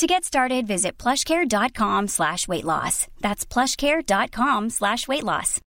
[0.00, 3.06] To get started, visit plushcare.com slash weight loss.
[3.20, 5.60] That's plushcare.com slash weight loss.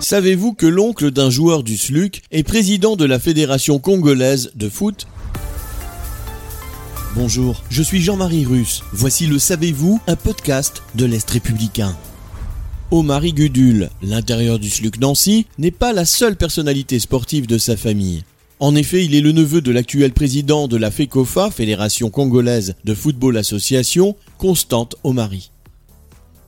[0.00, 5.06] Savez-vous que l'oncle d'un joueur du SLUC est président de la Fédération congolaise de foot?
[7.14, 8.82] Bonjour, je suis Jean-Marie Russe.
[8.92, 11.96] Voici le Savez-vous, un podcast de l'Est républicain.
[12.90, 18.24] Omari Gudul, l'intérieur du SLUC Nancy, n'est pas la seule personnalité sportive de sa famille.
[18.60, 22.92] En effet, il est le neveu de l'actuel président de la FECOFA, Fédération congolaise de
[22.92, 25.52] football association, Constante Omari.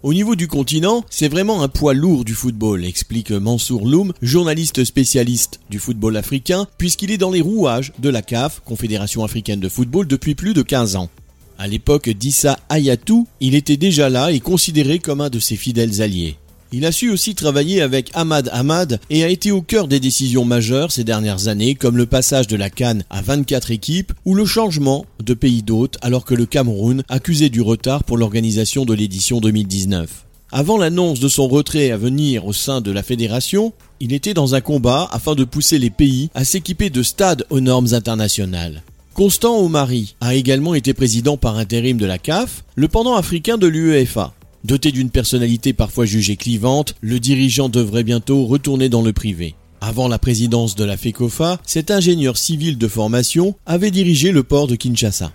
[0.02, 4.82] Au niveau du continent, c'est vraiment un poids lourd du football, explique Mansour Loum, journaliste
[4.82, 9.68] spécialiste du football africain, puisqu'il est dans les rouages de la CAF, Confédération africaine de
[9.68, 11.10] football, depuis plus de 15 ans.
[11.59, 16.02] À l'époque d'Issa Ayatou, il était déjà là et considéré comme un de ses fidèles
[16.02, 16.38] alliés.
[16.73, 20.45] Il a su aussi travailler avec Ahmad Ahmad et a été au cœur des décisions
[20.45, 24.45] majeures ces dernières années comme le passage de la Cannes à 24 équipes ou le
[24.45, 29.41] changement de pays d'hôte alors que le Cameroun accusait du retard pour l'organisation de l'édition
[29.41, 30.26] 2019.
[30.52, 34.54] Avant l'annonce de son retrait à venir au sein de la fédération, il était dans
[34.54, 38.85] un combat afin de pousser les pays à s'équiper de stades aux normes internationales.
[39.15, 43.66] Constant Omari a également été président par intérim de la CAF, le pendant africain de
[43.66, 44.35] l'UEFA.
[44.65, 49.55] Doté d'une personnalité parfois jugée clivante, le dirigeant devrait bientôt retourner dans le privé.
[49.80, 54.66] Avant la présidence de la FECOFA, cet ingénieur civil de formation avait dirigé le port
[54.66, 55.33] de Kinshasa.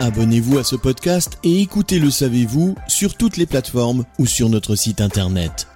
[0.00, 4.74] Abonnez-vous à ce podcast et écoutez Le Savez-vous sur toutes les plateformes ou sur notre
[4.74, 5.68] site internet.